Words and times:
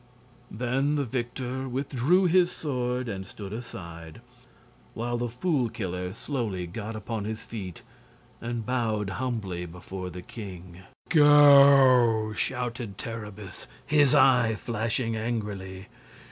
Then 0.49 0.95
the 0.95 1.03
victor 1.03 1.69
withdrew 1.69 2.25
his 2.25 2.51
sword 2.51 3.07
and 3.07 3.23
stood 3.27 3.53
aside, 3.53 4.19
while 4.95 5.15
the 5.15 5.29
Fool 5.29 5.69
Killer 5.69 6.11
slowly 6.15 6.65
got 6.65 6.95
upon 6.95 7.25
his 7.25 7.45
feet 7.45 7.83
and 8.41 8.65
bowed 8.65 9.11
humbly 9.21 9.67
before 9.67 10.09
the 10.09 10.23
king. 10.23 10.79
"Go!" 11.09 12.33
shouted 12.35 12.97
Terribus, 12.97 13.67
his 13.85 14.15
eye 14.15 14.55
flashing 14.55 15.15
angrily. 15.15 15.87